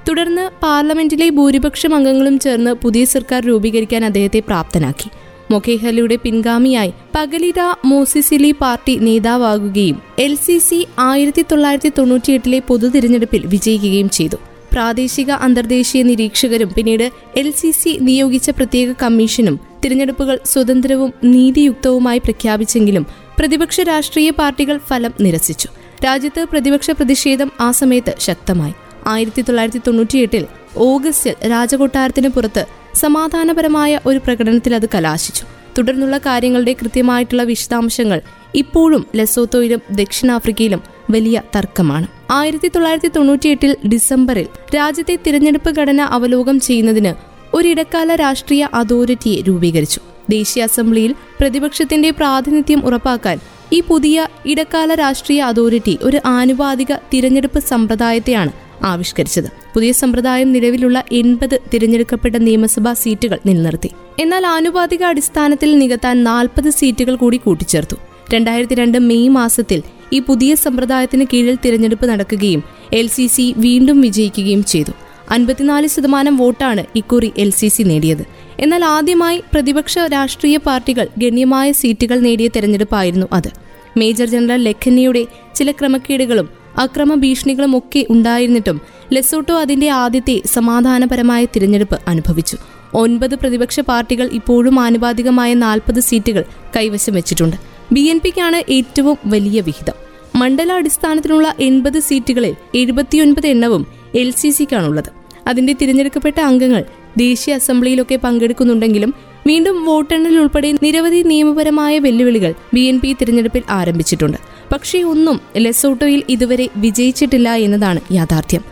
[0.08, 5.10] തുടർന്ന് പാർലമെന്റിലെ ഭൂരിപക്ഷം അംഗങ്ങളും ചേർന്ന് പുതിയ സർക്കാർ രൂപീകരിക്കാൻ അദ്ദേഹത്തെ പ്രാപ്തനാക്കി.
[5.50, 14.08] മൊഖേഹലയുടെ പിൻഗാമിയായി പകലിര മോസിസിലി പാർട്ടി നേതാവാകുകയും എൽ സി സി ആയിരത്തി തൊള്ളായിരത്തി തൊണ്ണൂറ്റിയെട്ടിലെ പൊതു തിരഞ്ഞെടുപ്പിൽ വിജയിക്കുകയും
[14.08, 14.36] ചെയ്തു.
[14.72, 23.06] പ്രാദേശിക അന്തർദേശീയ നിരീക്ഷകരും പിന്നീട് എൽ സി സി നിയോഗിച്ച പ്രത്യേക കമ്മീഷനും തിരഞ്ഞെടുപ്പുകൾ സ്വതന്ത്രവും നീതിയുക്തവുമായി പ്രഖ്യാപിച്ചെങ്കിലും
[23.38, 25.68] പ്രതിപക്ഷ രാഷ്ട്രീയ പാർട്ടികൾ ഫലം നിരസിച്ചു.
[26.04, 28.74] രാജ്യത്ത് പ്രതിപക്ഷ പ്രതിഷേധം ആ സമയത്ത് ശക്തമായി.
[29.06, 35.44] ആയിരത്തി തൊള്ളായിരത്തി തൊണ്ണൂറ്റിയെട്ടിൽ ഓഗസ്റ്റിൽ രാജകൊട്ടാരത്തിന് പുറത്ത് സമാധാനപരമായ ഒരു പ്രകടനത്തിൽ അത് കലാശിച്ചു.
[35.78, 38.20] തുടർന്നുള്ള കാര്യങ്ങളുടെ കൃത്യമായിട്ടുള്ള വിശദാംശങ്ങൾ
[38.54, 42.06] ഇപ്പോഴും ലെസോത്തോയിലും ദക്ഷിണാഫ്രിക്കയിലും വലിയ തർക്കമാണ്.
[42.30, 50.00] ആയിരത്തി തൊള്ളായിരത്തി തൊണ്ണൂറ്റിയെട്ടിൽ ഡിസംബറിൽ രാജ്യത്തെ തിരഞ്ഞെടുപ്പ് ഘടന അവലോകം ചെയ്യുന്നതിന് ഒരിടക്കാല രാഷ്ട്രീയ അതോറിറ്റിയെ രൂപീകരിച്ചു.
[50.30, 53.38] ദേശീയ അസംബ്ലിയിൽ പ്രതിപക്ഷത്തിന്റെ പ്രാതിനിധ്യം ഉറപ്പാക്കാൻ
[53.72, 58.52] ഈ പുതിയ ഇടക്കാല രാഷ്ട്രീയ അതോറിറ്റി ഒരു ആനുപാതിക തിരഞ്ഞെടുപ്പ് സമ്പ്രദായത്തെയാണ്
[58.84, 59.48] ആവിഷ്കരിച്ചത്.
[59.74, 63.90] പുതിയ സമ്പ്രദായം നിലവിലുള്ള എൺപത് തിരഞ്ഞെടുക്കപ്പെട്ട നിയമസഭാ സീറ്റുകൾ നിലനിർത്തി.
[64.18, 67.96] എന്നാൽ ആനുപാതിക അടിസ്ഥാനത്തിൽ നികത്താൻ നാൽപ്പത് സീറ്റുകൾ കൂടി കൂട്ടിച്ചേർത്തു.
[68.34, 73.10] രണ്ടായിരത്തി രണ്ട് മെയ് മാസത്തിൽ ഈ പുതിയ സമ്പ്രദായത്തിന് കീഴിൽ തിരഞ്ഞെടുപ്പ് നടക്കുകയും എൽ
[73.56, 74.90] വീണ്ടും വിജയിക്കുകയും ചെയ്തു.
[75.30, 78.24] അൻപത്തിനാല് ശതമാനം വോട്ടാണ് ഇക്കുറി എൽ സി സി നേടിയത്.
[78.60, 83.50] എന്നാൽ ആദ്യമായി പ്രതിപക്ഷ രാഷ്ട്രീയ പാർട്ടികൾ ഗണ്യമായ സീറ്റുകൾ നേടിയ തെരഞ്ഞെടുപ്പായിരുന്നു അത്.
[83.96, 88.80] മേജർ ജനറൽ ലെഖന്നിയുടെ ചില ക്രമക്കേടുകളും അക്രമ ഭീഷണികളും ഒക്കെ ഉണ്ടായിരുന്നിട്ടും
[89.12, 92.56] ലെസോട്ടോ അതിന്റെ ആദ്യത്തെ സമാധാനപരമായ തിരഞ്ഞെടുപ്പ് അനുഭവിച്ചു.
[92.94, 96.44] ഒൻപത് പ്രതിപക്ഷ പാർട്ടികൾ ഇപ്പോഴും ആനുപാതികമായ നാൽപ്പത് സീറ്റുകൾ
[96.76, 97.56] കൈവശം വെച്ചിട്ടുണ്ട്.
[97.92, 99.92] ബി എൻ പിക്കാണ് ഏറ്റവും വലിയ വിഹിതം.
[100.36, 105.10] മണ്ഡലാടിസ്ഥാനത്തിനുള്ള എൺപത് സീറ്റുകളിൽ എഴുപത്തിയൊൻപത് എണ്ണവും എൽ സി സിക്കാണുള്ളത്
[105.48, 106.84] അതിന്റെ തിരഞ്ഞെടുക്കപ്പെട്ട അംഗങ്ങൾ
[107.16, 109.14] ദേശീയ അസംബ്ലിയിലൊക്കെ പങ്കെടുക്കുന്നുണ്ടെങ്കിലും
[109.46, 114.38] വീണ്ടും വോട്ടെണ്ണൽ ഉൾപ്പെടെ നിരവധി നിയമപരമായ വെല്ലുവിളികൾ ബി എൻ പി തിരഞ്ഞെടുപ്പിൽ ആരംഭിച്ചിട്ടുണ്ട്.
[114.72, 118.62] പക്ഷേ ഒന്നും ലെസോട്ടോയിൽ ഇതുവരെ വിജയിച്ചിട്ടില്ല എന്നതാണ് യാഥാർത്ഥ്യം.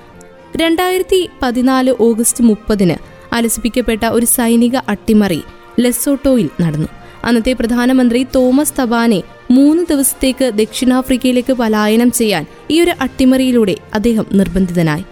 [0.57, 2.97] രണ്ടായിരത്തി പതിനാല് ഓഗസ്റ്റ് മുപ്പതിന്
[3.33, 5.43] അലസിപ്പിക്കപ്പെട്ട ഒരു സൈനിക അട്ടിമറി
[5.81, 6.89] ലെസോട്ടോയിൽ നടന്നു.
[7.25, 15.05] അന്നത്തെ പ്രധാനമന്ത്രി തോമസ് തബാനെ മൂന്ന് ദിവസത്തേക്ക് ദക്ഷിണാഫ്രിക്കയിലേക്ക് പലായനം ചെയ്യാൻ ഈ ഒരു അട്ടിമറിയിലൂടെ അദ്ദേഹം നിർബന്ധിതനായി.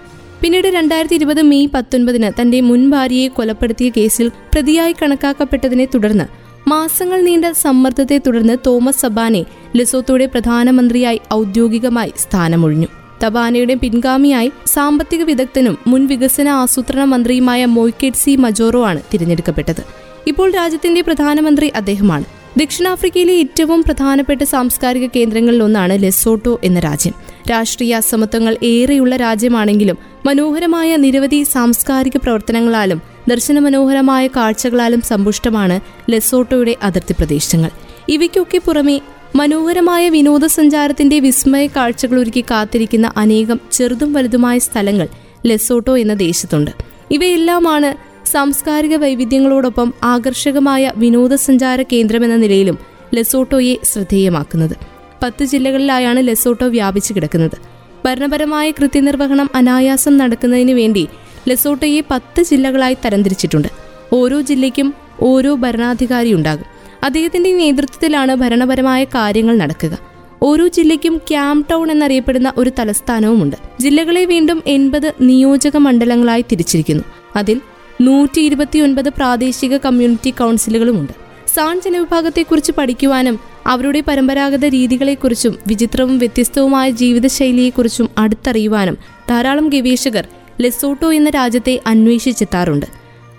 [0.43, 6.25] പിന്നീട് രണ്ടായിരത്തി ഇരുപത് മെയ് പത്തൊൻപതിന് തന്റെ മുൻ ഭാര്യയെ കൊലപ്പെടുത്തിയ കേസിൽ പ്രതിയായി കണക്കാക്കപ്പെട്ടതിനെ തുടർന്ന്
[6.69, 9.45] മാസങ്ങൾ നീണ്ട സമ്മർദ്ദത്തെ തുടർന്ന് തോമസ് സബാനെ
[9.77, 12.87] ലെസോത്തോയുടെ പ്രധാനമന്ത്രിയായി ഔദ്യോഗികമായി സ്ഥാനമൊഴിഞ്ഞു.
[13.25, 18.37] തബാനയുടെ പിൻഗാമിയായി സാമ്പത്തിക വിദഗ്ധനും മുൻ വികസന ആസൂത്രണ മന്ത്രിയുമായ മൊയ്ക്കെറ്റ് സി.
[18.37, 19.83] മജോറോ ആണ് തിരഞ്ഞെടുക്കപ്പെട്ടത്.
[20.27, 22.25] ഇപ്പോൾ രാജ്യത്തിന്റെ പ്രധാനമന്ത്രി അദ്ദേഹമാണ്.
[22.59, 27.32] ദക്ഷിണാഫ്രിക്കയിലെ ഏറ്റവും പ്രധാനപ്പെട്ട സാംസ്കാരിക കേന്ദ്രങ്ങളിൽ ഒന്നാണ് ലെസോട്ടോ എന്ന രാജ്യം.
[27.51, 37.71] രാഷ്ട്രീയ അസമത്വങ്ങൾ ഏറെയുള്ള രാജ്യമാണെങ്കിലും മനോഹരമായ നിരവധി സാംസ്കാരിക പ്രവർത്തനങ്ങളാലും ദർശന മനോഹരമായ കാഴ്ചകളാലും സമ്പുഷ്ടമാണ് ലെസോട്ടോയുടെ അതിർത്തി പ്രദേശങ്ങൾ.
[38.09, 39.01] ഇവയ്ക്കൊക്കെ പുറമെ
[39.37, 45.09] മനോഹരമായ വിനോദസഞ്ചാരത്തിന്റെ വിസ്മയ കാഴ്ചകൾ ഒരുക്കി കാത്തിരിക്കുന്ന അനേകം ചെറുതും വലുതുമായ സ്ഥലങ്ങൾ
[45.47, 46.71] ലെസോട്ടോ എന്ന ദേശത്തുണ്ട്.
[47.11, 52.79] ഇവയെല്ലാമാണ് സാംസ്കാരിക വൈവിധ്യങ്ങളോടൊപ്പം ആകർഷകമായ വിനോദസഞ്ചാര കേന്ദ്രമെന്ന നിലയിലും
[53.15, 54.92] ലെസോട്ടോയെ ശ്രദ്ധേയമാക്കുന്നത്.
[55.23, 57.59] പത്ത് ജില്ലകളിലായാണ് ലെസോട്ടോ വ്യാപിച്ചു കിടക്കുന്നത്.
[58.05, 61.09] ഭരണപരമായ കൃത്യനിർവഹണം അനായാസം നടക്കുന്നതിന് വേണ്ടി
[61.49, 63.69] ലെസോട്ടോയെ പത്ത് ജില്ലകളായി തരംതിരിച്ചിട്ടുണ്ട്.
[64.13, 66.65] ഓരോ ജില്ലയ്ക്കും ഓരോ ഭരണാധികാരി ഉണ്ടാകും.
[67.05, 69.99] അദ്ദേഹത്തിന്റെ നേതൃത്വത്തിലാണ് ഭരണപരമായ കാര്യങ്ങൾ നടക്കുക.
[70.43, 73.57] ഓരോ ജില്ലയ്ക്കും ക്യാമ്പ് ടൗൺ എന്നറിയപ്പെടുന്ന ഒരു തലസ്ഥാനവുമുണ്ട്.
[73.81, 77.05] ജില്ലകളെ വീണ്ടും എൺപത് നിയോജക മണ്ഡലങ്ങളായി തിരിച്ചിരിക്കുന്നു.
[77.37, 77.61] അതിൽ
[78.01, 81.13] നൂറ്റി ഇരുപത്തിയൊൻപത് പ്രാദേശിക കമ്മ്യൂണിറ്റി കൗൺസിലുകളുമുണ്ട്.
[81.55, 88.99] സാൺ ജനവിഭാഗത്തെക്കുറിച്ച് പഠിക്കുവാനും അവരുടെ പരമ്പരാഗത രീതികളെക്കുറിച്ചും വിചിത്രവും വ്യത്യസ്തവുമായ ജീവിതശൈലിയെക്കുറിച്ചും അടുത്തറിയുവാനും
[89.31, 90.29] ധാരാളം ഗവേഷകർ
[90.61, 92.87] ലെസോട്ടോ എന്ന രാജ്യത്തെ അന്വേഷിച്ചെത്താറുണ്ട്.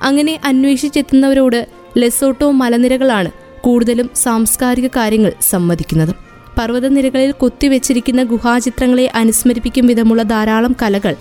[0.02, 3.32] അങ്ങനെ അന്വേഷിച്ചെത്തുന്നവരോട് ലെസോട്ടോ മലനിരകളാണ്
[3.62, 6.16] കൂടുതലും സാംസ്കാരിക കാര്യങ്ങൾ സമ്മതിക്കുന്നത്
[6.58, 11.16] പർവതനിരകളിൽ കൊത്തിവെച്ചിരിക്കുന്ന ഗുഹാചിത്രങ്ങളെ അനുസ്മരിപ്പിക്കും വിധമുള്ള ധാരാളം കലകൾ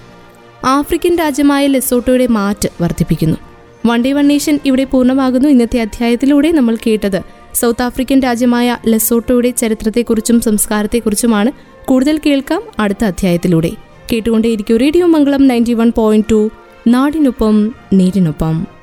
[0.67, 3.37] ആഫ്രിക്കൻ രാജ്യമായ ലെസോട്ടോയുടെ മാറ്റ് വർദ്ധിപ്പിക്കുന്നു.
[3.87, 5.49] വൺ ഡേ വൺ നേഷൻ ഇവിടെ പൂർണമാകുന്നു.
[5.49, 11.53] ഇന്നത്തെ അധ്യായത്തിലൂടെ നമ്മൾ കേട്ടത് സൗത്ത് ആഫ്രിക്കൻ രാജ്യമായ ലെസോട്ടോയുടെ ചരിത്രത്തെക്കുറിച്ചും സംസ്കാരത്തെക്കുറിച്ചുമാണ്
[11.85, 13.71] കൂടുതൽ കേൾക്കാം അടുത്ത അധ്യായത്തിലൂടെ.
[14.12, 16.51] കേട്ടുകൊണ്ടേയിരിക്കും radio Mangalam ninety one point two.
[16.87, 18.82] നാടിനൊപ്പം നേരിനൊപ്പം.